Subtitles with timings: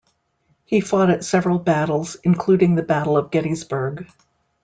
[0.65, 4.11] He fought at several battles, including the Battle of Gettysburg.